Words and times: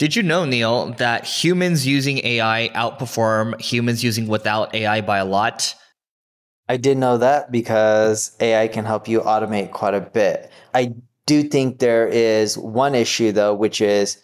Did 0.00 0.16
you 0.16 0.22
know, 0.22 0.46
Neil, 0.46 0.94
that 0.94 1.26
humans 1.26 1.86
using 1.86 2.24
AI 2.24 2.70
outperform 2.74 3.60
humans 3.60 4.02
using 4.02 4.28
without 4.28 4.74
AI 4.74 5.02
by 5.02 5.18
a 5.18 5.26
lot? 5.26 5.74
I 6.70 6.78
did 6.78 6.96
know 6.96 7.18
that 7.18 7.52
because 7.52 8.34
AI 8.40 8.68
can 8.68 8.86
help 8.86 9.08
you 9.08 9.20
automate 9.20 9.72
quite 9.72 9.92
a 9.92 10.00
bit. 10.00 10.50
I 10.72 10.94
do 11.26 11.42
think 11.42 11.80
there 11.80 12.08
is 12.08 12.56
one 12.56 12.94
issue 12.94 13.30
though, 13.30 13.54
which 13.54 13.82
is 13.82 14.16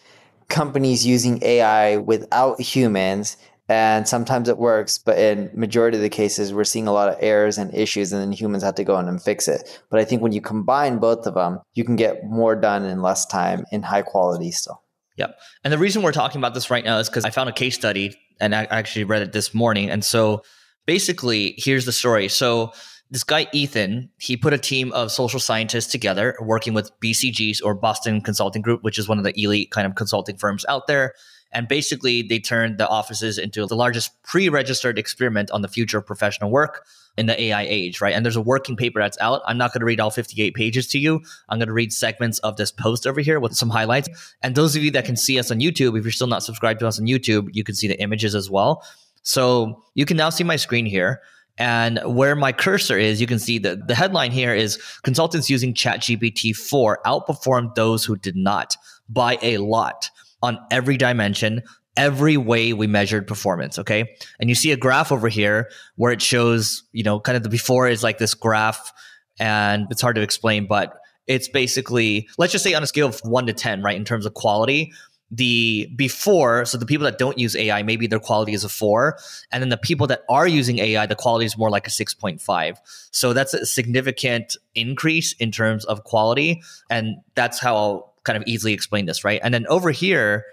companies 0.49 1.05
using 1.05 1.45
AI 1.45 1.99
without 1.99 2.59
humans 2.59 3.37
and 3.69 4.09
sometimes 4.09 4.49
it 4.49 4.57
works 4.57 4.97
but 4.97 5.19
in 5.19 5.51
majority 5.53 5.99
of 5.99 6.03
the 6.03 6.09
cases 6.09 6.55
we're 6.55 6.65
seeing 6.65 6.87
a 6.87 6.93
lot 6.93 7.11
of 7.11 7.19
errors 7.21 7.59
and 7.59 7.75
issues 7.75 8.13
and 8.13 8.23
then 8.23 8.33
humans 8.33 8.63
have 8.63 8.77
to 8.77 8.85
go 8.85 8.99
in 8.99 9.09
and 9.09 9.21
fix 9.21 9.49
it 9.49 9.83
but 9.91 9.99
i 9.99 10.05
think 10.05 10.23
when 10.23 10.31
you 10.31 10.41
combine 10.41 10.99
both 10.99 11.27
of 11.27 11.35
them 11.35 11.59
you 11.75 11.83
can 11.83 11.97
get 11.97 12.25
more 12.25 12.55
done 12.55 12.85
in 12.85 13.03
less 13.03 13.27
time 13.27 13.65
in 13.73 13.83
high 13.83 14.03
quality 14.03 14.53
still 14.53 14.81
Yep. 15.17 15.39
And 15.65 15.73
the 15.73 15.79
reason 15.79 16.03
we're 16.03 16.13
talking 16.13 16.41
about 16.41 16.55
this 16.55 16.71
right 16.71 16.85
now 16.85 16.99
is 16.99 17.09
because 17.09 17.25
I 17.25 17.31
found 17.31 17.49
a 17.49 17.53
case 17.53 17.75
study 17.75 18.19
and 18.41 18.55
I 18.55 18.65
actually 18.65 19.05
read 19.05 19.23
it 19.23 19.33
this 19.33 19.55
morning. 19.55 19.91
And 19.91 20.05
so 20.05 20.43
basically, 20.87 21.55
here's 21.57 21.87
the 21.87 21.93
story. 21.93 22.29
So 22.29 22.73
this 23.11 23.25
guy, 23.25 23.47
Ethan, 23.53 24.11
he 24.19 24.37
put 24.37 24.53
a 24.53 24.59
team 24.59 24.93
of 24.93 25.13
social 25.13 25.41
scientists 25.41 25.91
together 25.91 26.37
working 26.41 26.75
with 26.75 26.91
BCGs 27.01 27.61
or 27.65 27.75
Boston 27.75 28.21
Consulting 28.21 28.63
Group, 28.63 28.83
which 28.83 28.99
is 28.99 29.09
one 29.09 29.19
of 29.19 29.25
the 29.25 29.33
elite 29.41 29.71
kind 29.71 29.87
of 29.87 29.95
consulting 29.95 30.37
firms 30.37 30.65
out 30.69 30.87
there. 30.87 31.15
And 31.53 31.69
basically, 31.69 32.23
they 32.23 32.39
turned 32.39 32.79
the 32.79 32.89
offices 32.89 33.39
into 33.39 33.67
the 33.67 33.77
largest 33.77 34.11
pre 34.23 34.49
registered 34.49 34.99
experiment 34.99 35.51
on 35.51 35.63
the 35.63 35.69
future 35.69 35.99
of 35.99 36.07
professional 36.07 36.51
work 36.51 36.87
in 37.17 37.27
the 37.27 37.41
AI 37.45 37.63
age, 37.63 38.01
right? 38.01 38.15
And 38.15 38.25
there's 38.25 38.37
a 38.37 38.43
working 38.43 38.77
paper 38.77 39.01
that's 39.01 39.17
out. 39.21 39.41
I'm 39.47 39.57
not 39.57 39.73
going 39.73 39.81
to 39.81 39.87
read 39.87 40.01
all 40.01 40.11
58 40.11 40.55
pages 40.55 40.87
to 40.89 40.99
you. 40.99 41.23
I'm 41.49 41.59
going 41.59 41.69
to 41.69 41.73
read 41.73 41.93
segments 41.93 42.39
of 42.41 42.57
this 42.57 42.71
post 42.71 43.07
over 43.07 43.21
here 43.21 43.41
with 43.41 43.55
some 43.55 43.71
highlights. 43.71 44.09
And 44.43 44.55
those 44.55 44.77
of 44.77 44.83
you 44.83 44.91
that 44.93 45.05
can 45.05 45.17
see 45.17 45.39
us 45.39 45.51
on 45.51 45.61
YouTube, 45.61 45.99
if 45.99 46.05
you're 46.05 46.13
still 46.13 46.27
not 46.27 46.43
subscribed 46.43 46.81
to 46.81 46.87
us 46.87 47.01
on 47.01 47.07
YouTube, 47.07 47.49
you 47.53 47.65
can 47.65 47.75
see 47.75 47.89
the 47.89 48.01
images 48.01 48.35
as 48.35 48.51
well. 48.51 48.85
So 49.23 49.83
you 49.95 50.05
can 50.05 50.17
now 50.17 50.31
see 50.31 50.45
my 50.45 50.57
screen 50.57 50.87
here. 50.87 51.23
And 51.59 52.01
where 52.05 52.37
my 52.37 52.53
cursor 52.53 52.99
is, 52.99 53.19
you 53.19 53.27
can 53.27 53.39
see 53.39 53.59
that 53.61 53.89
the 53.89 53.95
headline 53.95 54.31
here 54.31 54.55
is 54.55 54.77
consultants 55.03 55.49
using 55.49 55.73
ChatGPT 55.73 56.55
4 56.55 57.01
outperformed 57.07 57.75
those 57.75 58.05
who 58.05 58.17
did 58.17 58.37
not 58.37 58.77
by 59.09 59.39
a 59.41 59.57
lot 59.59 60.11
on 60.43 60.59
every 60.71 60.97
dimension 60.97 61.63
every 61.97 62.37
way 62.37 62.73
we 62.73 62.87
measured 62.87 63.27
performance. 63.27 63.79
Okay. 63.79 64.17
And 64.39 64.49
you 64.49 64.55
see 64.55 64.71
a 64.73 64.77
graph 64.77 65.11
over 65.11 65.29
here 65.29 65.71
where 65.97 66.13
it 66.13 66.21
shows, 66.21 66.85
you 66.93 67.03
know, 67.03 67.19
kind 67.19 67.37
of 67.37 67.43
the 67.43 67.49
before 67.49 67.89
is 67.89 68.03
like 68.03 68.19
this 68.19 68.35
graph 68.35 68.93
and 69.41 69.87
it's 69.91 70.03
hard 70.03 70.17
to 70.17 70.23
explain, 70.23 70.67
but 70.67 70.99
it's 71.27 71.49
basically, 71.49 72.29
let's 72.39 72.53
just 72.53 72.65
say 72.65 72.75
on 72.75 72.83
a 72.83 72.87
scale 72.87 73.09
of 73.09 73.21
one 73.21 73.47
to 73.47 73.53
10, 73.53 73.83
right, 73.83 73.97
in 73.97 74.05
terms 74.05 74.27
of 74.27 74.35
quality, 74.35 74.93
the 75.33 75.91
before, 75.97 76.65
so 76.65 76.79
the 76.79 76.87
people 76.87 77.05
that 77.05 77.19
don't 77.19 77.37
use 77.37 77.57
AI, 77.57 77.83
maybe 77.83 78.07
their 78.07 78.21
quality 78.21 78.53
is 78.53 78.63
a 78.63 78.69
four. 78.69 79.19
And 79.51 79.61
then 79.61 79.71
the 79.71 79.77
people 79.77 80.07
that 80.07 80.23
are 80.29 80.47
using 80.47 80.79
AI, 80.79 81.05
the 81.07 81.17
quality 81.17 81.47
is 81.47 81.59
more 81.59 81.69
like 81.69 81.89
a 81.89 81.91
6.5. 81.91 82.77
So 83.11 83.33
that's 83.33 83.53
a 83.53 83.67
significant 83.67 84.57
increase 84.77 85.33
in 85.41 85.51
terms 85.51 85.85
of 85.85 86.05
quality. 86.05 86.63
And 86.91 87.17
that's 87.35 87.59
how 87.59 88.13
kind 88.27 88.37
of 88.37 88.45
easily 88.47 88.73
explain 88.73 89.07
this, 89.07 89.25
right? 89.25 89.41
And 89.43 89.55
then 89.55 89.67
over 89.69 89.91
here, 89.91 90.45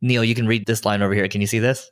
Neil, 0.00 0.24
you 0.24 0.34
can 0.34 0.46
read 0.46 0.66
this 0.66 0.84
line 0.84 1.02
over 1.02 1.14
here. 1.14 1.28
Can 1.28 1.40
you 1.40 1.46
see 1.46 1.58
this? 1.58 1.90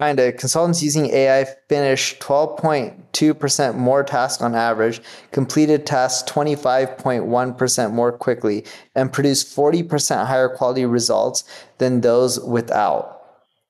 Kinda. 0.00 0.32
Consultants 0.32 0.82
using 0.82 1.06
AI 1.06 1.46
finished 1.70 2.20
12.2% 2.20 3.76
more 3.76 4.02
tasks 4.04 4.42
on 4.42 4.54
average, 4.54 5.00
completed 5.32 5.86
tasks 5.86 6.30
25.1% 6.30 7.92
more 7.92 8.12
quickly, 8.12 8.64
and 8.94 9.10
produced 9.10 9.56
40% 9.56 10.26
higher 10.26 10.50
quality 10.50 10.84
results 10.84 11.44
than 11.78 12.02
those 12.02 12.38
without. 12.40 13.22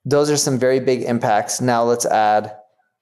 Those 0.04 0.28
are 0.28 0.36
some 0.36 0.58
very 0.58 0.80
big 0.80 1.02
impacts. 1.02 1.60
Now 1.60 1.84
let's 1.84 2.06
add 2.06 2.56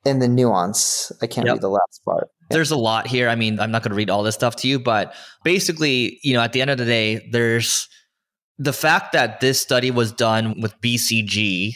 in 0.04 0.18
the 0.18 0.28
nuance. 0.28 1.10
I 1.22 1.26
can't 1.26 1.46
yep. 1.46 1.54
read 1.54 1.62
the 1.62 1.68
last 1.70 2.02
part. 2.04 2.28
There's 2.50 2.70
a 2.70 2.76
lot 2.76 3.06
here. 3.06 3.30
I 3.30 3.36
mean, 3.36 3.58
I'm 3.58 3.70
not 3.70 3.82
going 3.82 3.90
to 3.90 3.96
read 3.96 4.10
all 4.10 4.22
this 4.22 4.34
stuff 4.34 4.56
to 4.56 4.68
you, 4.68 4.78
but 4.78 5.14
basically, 5.44 6.20
you 6.22 6.34
know, 6.34 6.40
at 6.40 6.52
the 6.52 6.60
end 6.60 6.70
of 6.70 6.76
the 6.76 6.84
day, 6.84 7.26
there's 7.32 7.88
the 8.58 8.72
fact 8.72 9.12
that 9.12 9.40
this 9.40 9.60
study 9.60 9.90
was 9.90 10.12
done 10.12 10.60
with 10.60 10.80
BCG, 10.80 11.74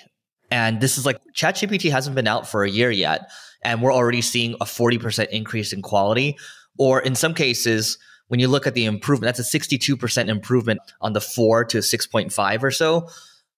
and 0.50 0.80
this 0.80 0.96
is 0.96 1.04
like 1.04 1.18
ChatGPT 1.34 1.90
hasn't 1.90 2.14
been 2.14 2.28
out 2.28 2.48
for 2.48 2.64
a 2.64 2.70
year 2.70 2.90
yet, 2.90 3.30
and 3.62 3.82
we're 3.82 3.92
already 3.92 4.22
seeing 4.22 4.54
a 4.54 4.64
40% 4.64 5.28
increase 5.28 5.72
in 5.72 5.82
quality. 5.82 6.36
Or 6.78 7.00
in 7.00 7.16
some 7.16 7.34
cases, 7.34 7.98
when 8.28 8.40
you 8.40 8.48
look 8.48 8.66
at 8.66 8.74
the 8.74 8.84
improvement, 8.84 9.36
that's 9.36 9.54
a 9.54 9.58
62% 9.58 10.28
improvement 10.28 10.80
on 11.00 11.12
the 11.12 11.20
four 11.20 11.64
to 11.66 11.78
6.5 11.78 12.62
or 12.62 12.70
so. 12.70 13.08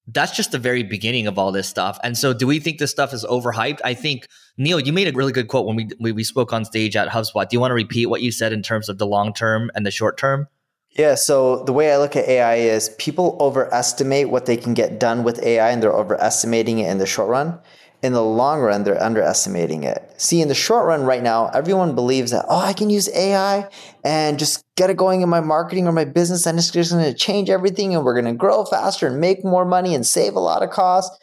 That's 0.06 0.34
just 0.34 0.52
the 0.52 0.58
very 0.58 0.82
beginning 0.82 1.26
of 1.26 1.38
all 1.38 1.52
this 1.52 1.68
stuff. 1.68 1.98
And 2.02 2.16
so, 2.16 2.32
do 2.32 2.46
we 2.46 2.58
think 2.58 2.78
this 2.78 2.90
stuff 2.90 3.12
is 3.12 3.24
overhyped? 3.24 3.80
I 3.84 3.94
think, 3.94 4.26
Neil, 4.56 4.80
you 4.80 4.92
made 4.92 5.06
a 5.06 5.16
really 5.16 5.32
good 5.32 5.48
quote 5.48 5.66
when 5.66 5.76
we, 5.76 5.88
we, 6.00 6.12
we 6.12 6.24
spoke 6.24 6.52
on 6.52 6.64
stage 6.64 6.96
at 6.96 7.08
HubSpot. 7.08 7.48
Do 7.48 7.54
you 7.54 7.60
want 7.60 7.70
to 7.70 7.76
repeat 7.76 8.06
what 8.06 8.22
you 8.22 8.32
said 8.32 8.52
in 8.52 8.62
terms 8.62 8.88
of 8.88 8.98
the 8.98 9.06
long 9.06 9.32
term 9.34 9.70
and 9.74 9.84
the 9.84 9.90
short 9.90 10.16
term? 10.16 10.48
Yeah, 10.92 11.14
so 11.14 11.62
the 11.64 11.72
way 11.72 11.92
I 11.92 11.98
look 11.98 12.16
at 12.16 12.28
AI 12.28 12.56
is 12.56 12.90
people 12.98 13.36
overestimate 13.40 14.28
what 14.28 14.46
they 14.46 14.56
can 14.56 14.74
get 14.74 14.98
done 14.98 15.22
with 15.22 15.42
AI 15.42 15.70
and 15.70 15.82
they're 15.82 15.92
overestimating 15.92 16.80
it 16.80 16.90
in 16.90 16.98
the 16.98 17.06
short 17.06 17.28
run. 17.28 17.60
In 18.02 18.12
the 18.12 18.24
long 18.24 18.60
run, 18.60 18.82
they're 18.82 19.00
underestimating 19.00 19.84
it. 19.84 20.12
See, 20.16 20.40
in 20.40 20.48
the 20.48 20.54
short 20.54 20.86
run 20.86 21.02
right 21.04 21.22
now, 21.22 21.48
everyone 21.48 21.94
believes 21.94 22.32
that, 22.32 22.46
oh, 22.48 22.58
I 22.58 22.72
can 22.72 22.90
use 22.90 23.08
AI 23.14 23.68
and 24.02 24.38
just 24.38 24.64
get 24.76 24.90
it 24.90 24.96
going 24.96 25.20
in 25.20 25.28
my 25.28 25.40
marketing 25.40 25.86
or 25.86 25.92
my 25.92 26.06
business 26.06 26.46
and 26.46 26.58
it's 26.58 26.70
just 26.70 26.92
going 26.92 27.04
to 27.04 27.14
change 27.14 27.50
everything 27.50 27.94
and 27.94 28.04
we're 28.04 28.20
going 28.20 28.32
to 28.32 28.38
grow 28.38 28.64
faster 28.64 29.06
and 29.06 29.20
make 29.20 29.44
more 29.44 29.66
money 29.66 29.94
and 29.94 30.06
save 30.06 30.34
a 30.34 30.40
lot 30.40 30.62
of 30.62 30.70
costs. 30.70 31.16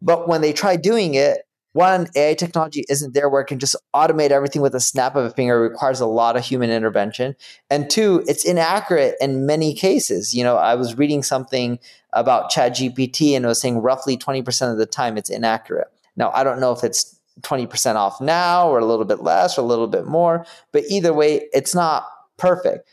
But 0.00 0.26
when 0.26 0.40
they 0.40 0.52
try 0.52 0.76
doing 0.76 1.14
it, 1.14 1.42
one, 1.72 2.08
AI 2.14 2.34
technology 2.34 2.84
isn't 2.88 3.14
there 3.14 3.28
where 3.28 3.40
it 3.40 3.46
can 3.46 3.58
just 3.58 3.76
automate 3.96 4.30
everything 4.30 4.60
with 4.60 4.74
a 4.74 4.80
snap 4.80 5.16
of 5.16 5.24
a 5.24 5.30
finger. 5.30 5.64
It 5.64 5.68
requires 5.70 6.00
a 6.00 6.06
lot 6.06 6.36
of 6.36 6.44
human 6.44 6.70
intervention. 6.70 7.34
And 7.70 7.88
two, 7.88 8.22
it's 8.26 8.44
inaccurate 8.44 9.16
in 9.20 9.46
many 9.46 9.74
cases. 9.74 10.34
You 10.34 10.44
know, 10.44 10.56
I 10.56 10.74
was 10.74 10.98
reading 10.98 11.22
something 11.22 11.78
about 12.12 12.50
ChatGPT 12.50 13.34
and 13.34 13.44
it 13.44 13.48
was 13.48 13.60
saying 13.60 13.78
roughly 13.78 14.18
20% 14.18 14.70
of 14.70 14.76
the 14.76 14.86
time 14.86 15.16
it's 15.16 15.30
inaccurate. 15.30 15.88
Now, 16.14 16.30
I 16.34 16.44
don't 16.44 16.60
know 16.60 16.72
if 16.72 16.84
it's 16.84 17.18
20% 17.40 17.94
off 17.94 18.20
now 18.20 18.68
or 18.68 18.78
a 18.78 18.84
little 18.84 19.06
bit 19.06 19.22
less 19.22 19.56
or 19.56 19.62
a 19.62 19.64
little 19.64 19.86
bit 19.86 20.06
more, 20.06 20.44
but 20.72 20.84
either 20.90 21.14
way, 21.14 21.48
it's 21.54 21.74
not 21.74 22.06
perfect. 22.36 22.86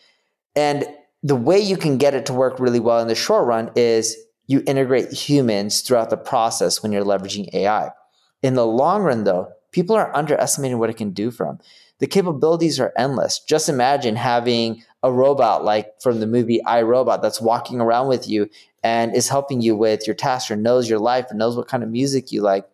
And 0.56 0.88
the 1.22 1.36
way 1.36 1.60
you 1.60 1.76
can 1.76 1.98
get 1.98 2.14
it 2.14 2.26
to 2.28 2.34
work 2.34 2.60
really 2.62 2.80
well 2.80 3.00
in 3.02 3.10
the 3.10 3.16
short 3.16 3.46
run 3.46 3.72
is 3.76 4.16
you 4.48 4.64
integrate 4.66 5.12
humans 5.12 5.81
throughout 5.81 6.10
the 6.10 6.18
process 6.18 6.81
when 6.81 6.94
you're 6.94 7.04
leveraging 7.04 7.54
AI. 7.54 7.92
In 8.41 8.53
the 8.53 8.65
long 8.65 9.03
run, 9.03 9.24
though, 9.24 9.51
people 9.71 9.95
are 9.95 10.15
underestimating 10.15 10.80
what 10.80 10.89
it 10.89 10.97
can 10.97 11.12
do 11.12 11.31
for 11.31 11.45
them. 11.45 11.59
The 12.00 12.07
capabilities 12.07 12.80
are 12.80 12.94
endless. 12.97 13.39
Just 13.39 13.68
imagine 13.69 14.15
having 14.15 14.83
a 15.03 15.12
robot 15.12 15.63
like 15.63 16.01
from 16.01 16.19
the 16.19 16.27
movie 16.27 16.63
I 16.63 16.81
Robot 16.81 17.21
that's 17.21 17.41
walking 17.41 17.81
around 17.81 18.07
with 18.07 18.27
you 18.27 18.50
and 18.83 19.15
is 19.15 19.30
helping 19.30 19.62
you 19.62 19.75
with 19.75 20.07
your 20.07 20.15
tasks 20.15 20.50
or 20.50 20.56
knows 20.56 20.89
your 20.89 21.00
life 21.00 21.27
and 21.30 21.39
knows 21.39 21.56
what 21.56 21.68
kind 21.68 21.83
of 21.83 21.89
music 21.89 22.31
you 22.31 22.41
like 22.41 22.65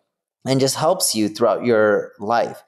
and 0.46 0.60
just 0.60 0.76
helps 0.76 1.14
you 1.14 1.28
throughout 1.28 1.64
your 1.64 2.12
life. 2.18 2.62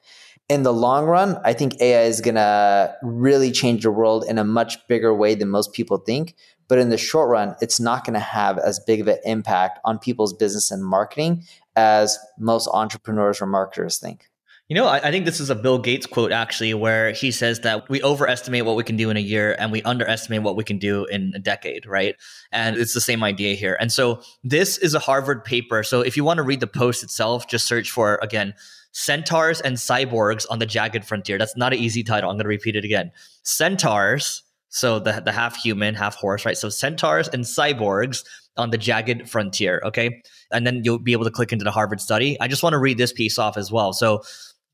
In 0.49 0.63
the 0.63 0.73
long 0.73 1.05
run, 1.05 1.39
I 1.45 1.53
think 1.53 1.79
AI 1.79 2.03
is 2.03 2.21
going 2.21 2.35
to 2.35 2.95
really 3.01 3.51
change 3.51 3.83
the 3.83 3.91
world 3.91 4.25
in 4.27 4.37
a 4.37 4.43
much 4.43 4.85
bigger 4.87 5.13
way 5.13 5.35
than 5.35 5.49
most 5.49 5.73
people 5.73 5.97
think. 5.97 6.35
But 6.69 6.77
in 6.77 6.89
the 6.89 6.97
short 6.97 7.29
run, 7.29 7.55
it's 7.59 7.79
not 7.79 8.05
going 8.05 8.13
to 8.13 8.19
have 8.19 8.57
as 8.57 8.79
big 8.79 9.01
of 9.01 9.07
an 9.09 9.17
impact 9.25 9.79
on 9.83 9.99
people's 9.99 10.33
business 10.33 10.71
and 10.71 10.85
marketing 10.85 11.43
as 11.75 12.17
most 12.37 12.69
entrepreneurs 12.71 13.41
or 13.41 13.47
marketers 13.47 13.97
think. 13.97 14.29
You 14.69 14.75
know, 14.75 14.85
I, 14.85 14.97
I, 14.97 15.09
think 15.09 15.25
this 15.25 15.39
is 15.39 15.49
a 15.49 15.55
Bill 15.55 15.79
Gates 15.79 16.05
quote 16.05 16.31
actually, 16.31 16.75
where 16.75 17.11
he 17.11 17.31
says 17.31 17.61
that 17.61 17.89
we 17.89 18.03
overestimate 18.03 18.65
what 18.65 18.75
we 18.75 18.83
can 18.83 18.97
do 18.97 19.09
in 19.09 19.17
a 19.17 19.19
year 19.19 19.55
and 19.57 19.71
we 19.71 19.81
underestimate 19.81 20.43
what 20.43 20.55
we 20.55 20.63
can 20.63 20.77
do 20.77 21.05
in 21.05 21.33
a 21.35 21.39
decade, 21.39 21.87
right? 21.87 22.15
And 22.51 22.77
it's 22.77 22.93
the 22.93 23.01
same 23.01 23.23
idea 23.23 23.55
here. 23.55 23.75
And 23.79 23.91
so 23.91 24.21
this 24.43 24.77
is 24.77 24.93
a 24.93 24.99
Harvard 24.99 25.43
paper. 25.43 25.81
So 25.81 26.01
if 26.01 26.15
you 26.15 26.23
want 26.23 26.37
to 26.37 26.43
read 26.43 26.59
the 26.59 26.67
post 26.67 27.01
itself, 27.01 27.47
just 27.47 27.67
search 27.67 27.89
for, 27.89 28.19
again, 28.21 28.53
Centaurs 28.91 29.59
and 29.59 29.77
Cyborgs 29.77 30.45
on 30.51 30.59
the 30.59 30.67
Jagged 30.67 31.03
Frontier. 31.03 31.39
That's 31.39 31.57
not 31.57 31.73
an 31.73 31.79
easy 31.79 32.03
title. 32.03 32.29
I'm 32.29 32.35
going 32.35 32.43
to 32.43 32.49
repeat 32.49 32.75
it 32.75 32.85
again. 32.85 33.11
Centaurs, 33.41 34.43
so 34.69 34.99
the, 34.99 35.21
the 35.23 35.31
half 35.31 35.57
human, 35.57 35.95
half 35.95 36.15
horse, 36.15 36.45
right? 36.45 36.57
So 36.57 36.69
Centaurs 36.69 37.27
and 37.27 37.43
Cyborgs 37.43 38.23
on 38.57 38.69
the 38.69 38.77
Jagged 38.77 39.29
Frontier, 39.29 39.81
okay? 39.83 40.21
And 40.51 40.65
then 40.65 40.81
you'll 40.83 40.99
be 40.99 41.13
able 41.13 41.25
to 41.25 41.31
click 41.31 41.51
into 41.51 41.65
the 41.65 41.71
Harvard 41.71 42.01
study. 42.01 42.39
I 42.39 42.47
just 42.47 42.63
want 42.63 42.73
to 42.73 42.79
read 42.79 42.97
this 42.97 43.13
piece 43.13 43.39
off 43.39 43.57
as 43.57 43.71
well. 43.71 43.93
So 43.93 44.21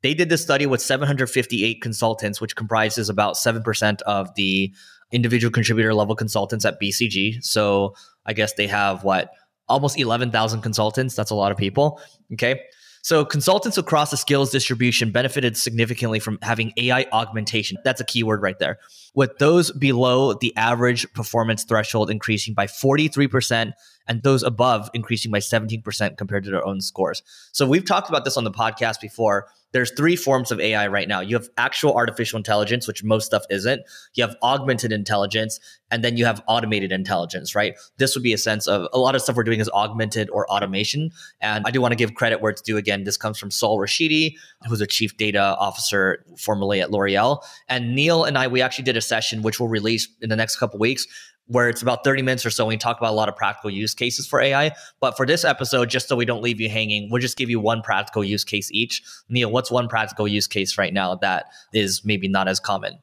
they 0.02 0.14
did 0.14 0.30
this 0.30 0.42
study 0.42 0.66
with 0.66 0.82
758 0.82 1.82
consultants, 1.82 2.42
which 2.42 2.56
comprises 2.56 3.10
about 3.10 3.36
7% 3.36 4.02
of 4.04 4.34
the 4.36 4.74
individual 5.12 5.52
contributor 5.52 5.94
level 5.94 6.16
consultants 6.16 6.66
at 6.66 6.80
BCG. 6.82 7.44
So 7.44 7.96
I 8.26 8.34
guess 8.34 8.54
they 8.54 8.68
have 8.68 9.04
what? 9.04 9.32
Almost 9.68 9.98
11,000 9.98 10.62
consultants. 10.62 11.16
That's 11.16 11.32
a 11.32 11.36
lot 11.36 11.52
of 11.52 11.58
people. 11.58 12.00
Okay. 12.34 12.62
So 13.06 13.24
consultants 13.24 13.78
across 13.78 14.10
the 14.10 14.18
skills 14.18 14.50
distribution 14.50 15.12
benefited 15.12 15.58
significantly 15.58 16.20
from 16.20 16.40
having 16.42 16.74
AI 16.76 17.06
augmentation. 17.14 17.78
That's 17.84 18.02
a 18.02 18.04
keyword 18.04 18.42
right 18.42 18.58
there. 18.58 18.80
With 19.14 19.38
those 19.38 19.70
below 19.70 20.34
the 20.34 20.52
average 20.58 21.14
performance 21.14 21.64
threshold 21.66 22.10
increasing 22.10 22.56
by 22.56 22.66
43% 22.66 23.74
and 24.08 24.24
those 24.24 24.42
above 24.42 24.90
increasing 24.96 25.30
by 25.30 25.38
17% 25.38 26.18
compared 26.18 26.46
to 26.46 26.50
their 26.50 26.66
own 26.66 26.82
scores. 26.82 27.22
So 27.52 27.68
we've 27.68 27.86
talked 27.86 28.10
about 28.10 28.26
this 28.26 28.38
on 28.38 28.44
the 28.44 28.50
podcast 28.50 29.00
before 29.02 29.50
there's 29.76 29.92
three 29.92 30.16
forms 30.16 30.54
of 30.54 30.60
AI 30.62 30.88
right 30.88 31.06
now. 31.06 31.20
You 31.20 31.36
have 31.36 31.50
actual 31.58 31.96
artificial 31.96 32.38
intelligence, 32.38 32.88
which 32.88 33.04
most 33.04 33.26
stuff 33.26 33.44
isn't. 33.50 33.82
You 34.14 34.24
have 34.26 34.38
augmented 34.42 34.94
intelligence, 34.94 35.60
and 35.92 36.02
then 36.02 36.16
you 36.16 36.24
have 36.24 36.42
automated 36.48 36.94
intelligence, 36.94 37.56
right? 37.56 37.76
This 37.98 38.16
would 38.16 38.24
be 38.24 38.32
a 38.32 38.38
sense 38.38 38.68
of 38.68 38.88
a 38.94 38.98
lot 38.98 39.16
of 39.16 39.22
stuff 39.22 39.36
we're 39.36 39.44
doing 39.44 39.60
is 39.60 39.68
augmented 39.72 40.30
or 40.30 40.50
automation. 40.50 41.12
And 41.42 41.66
I 41.68 41.72
do 41.72 41.82
want 41.82 41.92
to 41.92 41.98
give 41.98 42.14
credit 42.14 42.40
where 42.40 42.52
it's 42.52 42.62
due 42.62 42.78
again. 42.78 43.04
This 43.04 43.18
comes 43.18 43.38
from 43.38 43.52
Sol 43.52 43.78
Rashidi, 43.78 44.36
who's 44.66 44.80
a 44.80 44.88
chief 44.88 45.18
data 45.18 45.42
officer 45.60 46.24
formerly 46.38 46.80
at 46.80 46.90
L'Oreal. 46.90 47.44
And 47.68 47.94
Neil 47.94 48.24
and 48.24 48.38
I, 48.38 48.48
we 48.48 48.62
actually 48.62 48.86
did 48.86 48.96
a 48.96 49.02
session, 49.02 49.42
which 49.42 49.60
we'll 49.60 49.68
release 49.68 50.08
in 50.22 50.30
the 50.30 50.38
next 50.38 50.56
couple 50.56 50.80
weeks, 50.80 51.06
where 51.48 51.70
it's 51.70 51.82
about 51.82 52.04
30 52.04 52.22
minutes 52.22 52.46
or 52.46 52.50
so. 52.50 52.66
We 52.66 52.78
talk 52.78 52.98
about 52.98 53.12
a 53.12 53.16
lot 53.16 53.30
of 53.30 53.36
practical 53.36 53.70
use 53.70 53.94
cases 53.94 54.26
for 54.26 54.42
AI. 54.42 54.72
But 55.00 55.16
for 55.16 55.26
this 55.26 55.46
episode, 55.46 55.90
just 55.90 56.08
so 56.08 56.16
we 56.16 56.26
don't 56.26 56.42
leave 56.42 56.60
you 56.60 56.70
hanging, 56.70 57.10
we'll 57.12 57.22
just 57.22 57.38
give 57.38 57.50
you 57.50 57.60
one 57.60 57.82
practical 57.82 58.24
use 58.24 58.44
case 58.44 58.72
each. 58.72 59.04
Neil, 59.30 59.52
what's 59.52 59.65
one 59.72 59.88
practical 59.88 60.28
use 60.28 60.48
case 60.48 60.78
right 60.78 60.94
now 60.94 61.16
that 61.16 61.46
is 61.74 62.04
maybe 62.06 62.28
not 62.28 62.48
as 62.48 62.60
common? 62.60 63.00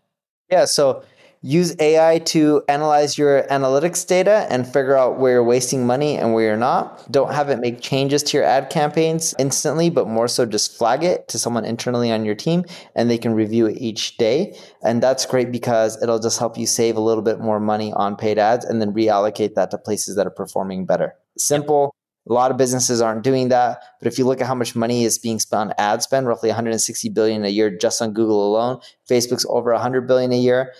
Yeah. 0.50 0.64
So 0.66 1.02
use 1.42 1.74
AI 1.80 2.20
to 2.20 2.62
analyze 2.68 3.18
your 3.18 3.42
analytics 3.44 4.06
data 4.06 4.46
and 4.48 4.64
figure 4.64 4.96
out 4.96 5.18
where 5.18 5.32
you're 5.32 5.44
wasting 5.44 5.86
money 5.86 6.16
and 6.16 6.32
where 6.32 6.44
you're 6.46 6.56
not. 6.56 7.10
Don't 7.10 7.32
have 7.32 7.50
it 7.50 7.58
make 7.58 7.80
changes 7.80 8.22
to 8.22 8.36
your 8.36 8.46
ad 8.46 8.70
campaigns 8.70 9.34
instantly, 9.38 9.90
but 9.90 10.06
more 10.06 10.28
so 10.28 10.46
just 10.46 10.76
flag 10.78 11.02
it 11.02 11.26
to 11.28 11.38
someone 11.38 11.64
internally 11.64 12.12
on 12.12 12.24
your 12.24 12.36
team 12.36 12.64
and 12.94 13.10
they 13.10 13.18
can 13.18 13.34
review 13.34 13.66
it 13.66 13.76
each 13.78 14.16
day. 14.18 14.56
And 14.84 15.02
that's 15.02 15.26
great 15.26 15.50
because 15.50 16.00
it'll 16.00 16.20
just 16.20 16.38
help 16.38 16.56
you 16.56 16.66
save 16.66 16.96
a 16.96 17.00
little 17.00 17.24
bit 17.24 17.40
more 17.40 17.58
money 17.58 17.92
on 17.94 18.16
paid 18.16 18.38
ads 18.38 18.64
and 18.64 18.80
then 18.80 18.92
reallocate 18.92 19.54
that 19.54 19.72
to 19.72 19.78
places 19.78 20.14
that 20.16 20.26
are 20.26 20.30
performing 20.30 20.86
better. 20.86 21.14
Simple. 21.36 21.94
A 22.28 22.32
lot 22.32 22.50
of 22.50 22.56
businesses 22.56 23.00
aren't 23.00 23.24
doing 23.24 23.48
that, 23.48 23.82
but 23.98 24.06
if 24.06 24.16
you 24.16 24.24
look 24.24 24.40
at 24.40 24.46
how 24.46 24.54
much 24.54 24.76
money 24.76 25.04
is 25.04 25.18
being 25.18 25.40
spent 25.40 25.70
on 25.70 25.74
ad 25.76 26.02
spend, 26.02 26.28
roughly 26.28 26.50
160 26.50 27.08
billion 27.08 27.44
a 27.44 27.48
year 27.48 27.76
just 27.76 28.00
on 28.00 28.12
Google 28.12 28.48
alone. 28.48 28.80
Facebook's 29.10 29.46
over 29.48 29.72
100 29.72 30.06
billion 30.06 30.32
a 30.32 30.38
year 30.38 30.72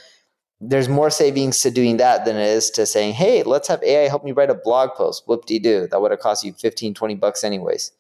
there's 0.65 0.89
more 0.89 1.11
savings 1.11 1.59
to 1.59 1.71
doing 1.71 1.97
that 1.97 2.25
than 2.25 2.37
it 2.37 2.47
is 2.47 2.71
to 2.71 2.87
saying, 2.87 3.15
hey, 3.15 3.43
let's 3.43 3.67
have 3.67 3.83
AI 3.83 4.09
help 4.09 4.25
me 4.25 4.31
write 4.31 4.49
a 4.49 4.55
blog 4.55 4.91
post. 4.91 5.25
Whoop 5.27 5.45
de 5.45 5.59
doo. 5.59 5.89
That 5.91 6.01
would 6.01 6.13
have 6.13 6.21
cost 6.21 6.45
you 6.45 6.53
15, 6.53 6.95
20 6.95 7.15
bucks 7.17 7.43
anyways. 7.43 7.91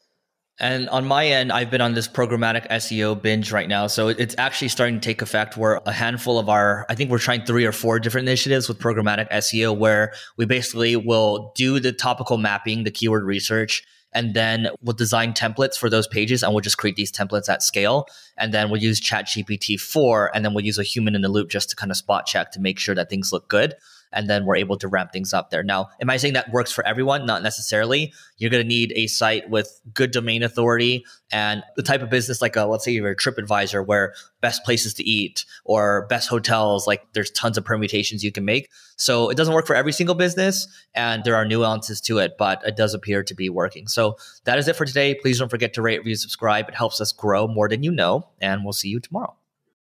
And 0.60 0.88
on 0.90 1.06
my 1.06 1.26
end, 1.26 1.50
I've 1.50 1.70
been 1.70 1.80
on 1.80 1.94
this 1.94 2.06
programmatic 2.06 2.68
SEO 2.68 3.20
binge 3.20 3.52
right 3.52 3.68
now. 3.68 3.86
So 3.86 4.08
it's 4.08 4.34
actually 4.38 4.68
starting 4.68 5.00
to 5.00 5.00
take 5.00 5.22
effect 5.22 5.56
where 5.56 5.80
a 5.86 5.92
handful 5.92 6.38
of 6.38 6.48
our, 6.48 6.86
I 6.88 6.94
think 6.94 7.10
we're 7.10 7.18
trying 7.18 7.44
three 7.44 7.64
or 7.64 7.72
four 7.72 7.98
different 7.98 8.28
initiatives 8.28 8.68
with 8.68 8.78
programmatic 8.78 9.30
SEO 9.30 9.76
where 9.76 10.12
we 10.36 10.44
basically 10.44 10.94
will 10.94 11.52
do 11.56 11.80
the 11.80 11.92
topical 11.92 12.36
mapping, 12.36 12.84
the 12.84 12.90
keyword 12.90 13.24
research, 13.24 13.82
and 14.12 14.34
then 14.34 14.68
we'll 14.82 14.94
design 14.94 15.32
templates 15.32 15.76
for 15.76 15.88
those 15.88 16.06
pages 16.06 16.42
and 16.42 16.52
we'll 16.52 16.60
just 16.60 16.78
create 16.78 16.96
these 16.96 17.10
templates 17.10 17.48
at 17.48 17.62
scale 17.62 18.06
and 18.36 18.52
then 18.52 18.70
we'll 18.70 18.82
use 18.82 19.00
ChatGPT 19.00 19.80
4 19.80 20.30
and 20.34 20.44
then 20.44 20.52
we'll 20.54 20.64
use 20.64 20.78
a 20.78 20.82
human 20.82 21.14
in 21.14 21.22
the 21.22 21.28
loop 21.28 21.48
just 21.48 21.70
to 21.70 21.76
kind 21.76 21.90
of 21.90 21.96
spot 21.96 22.26
check 22.26 22.52
to 22.52 22.60
make 22.60 22.78
sure 22.78 22.94
that 22.94 23.08
things 23.08 23.32
look 23.32 23.48
good 23.48 23.74
and 24.12 24.28
then 24.28 24.44
we're 24.44 24.56
able 24.56 24.76
to 24.78 24.88
ramp 24.88 25.12
things 25.12 25.32
up 25.32 25.50
there. 25.50 25.62
Now, 25.62 25.88
am 26.00 26.10
I 26.10 26.16
saying 26.16 26.34
that 26.34 26.52
works 26.52 26.72
for 26.72 26.86
everyone? 26.86 27.26
Not 27.26 27.42
necessarily. 27.42 28.12
You're 28.38 28.50
going 28.50 28.62
to 28.62 28.68
need 28.68 28.92
a 28.94 29.06
site 29.06 29.48
with 29.50 29.80
good 29.94 30.10
domain 30.10 30.42
authority 30.42 31.04
and 31.30 31.62
the 31.76 31.82
type 31.82 32.02
of 32.02 32.10
business 32.10 32.42
like 32.42 32.56
a, 32.56 32.64
let's 32.64 32.84
say 32.84 32.92
you're 32.92 33.10
a 33.10 33.16
TripAdvisor 33.16 33.86
where 33.86 34.14
best 34.40 34.64
places 34.64 34.94
to 34.94 35.04
eat 35.04 35.44
or 35.64 36.06
best 36.08 36.28
hotels, 36.28 36.86
like 36.86 37.02
there's 37.14 37.30
tons 37.30 37.56
of 37.56 37.64
permutations 37.64 38.22
you 38.22 38.32
can 38.32 38.44
make. 38.44 38.68
So 38.96 39.30
it 39.30 39.36
doesn't 39.36 39.54
work 39.54 39.66
for 39.66 39.74
every 39.74 39.92
single 39.92 40.14
business 40.14 40.66
and 40.94 41.24
there 41.24 41.36
are 41.36 41.44
nuances 41.44 42.00
to 42.02 42.18
it, 42.18 42.32
but 42.38 42.62
it 42.66 42.76
does 42.76 42.94
appear 42.94 43.22
to 43.22 43.34
be 43.34 43.48
working. 43.48 43.86
So 43.86 44.16
that 44.44 44.58
is 44.58 44.68
it 44.68 44.76
for 44.76 44.84
today. 44.84 45.14
Please 45.14 45.38
don't 45.38 45.48
forget 45.48 45.74
to 45.74 45.82
rate, 45.82 45.98
review, 45.98 46.16
subscribe. 46.16 46.68
It 46.68 46.74
helps 46.74 47.00
us 47.00 47.12
grow 47.12 47.48
more 47.48 47.68
than 47.68 47.82
you 47.82 47.92
know, 47.92 48.28
and 48.40 48.64
we'll 48.64 48.72
see 48.72 48.88
you 48.88 49.00
tomorrow. 49.00 49.36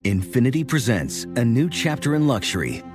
Infiniti 0.05 0.67
presents 0.67 1.25
a 1.25 1.45
new 1.45 1.69
chapter 1.71 2.15
in 2.15 2.27
luxury 2.27 2.83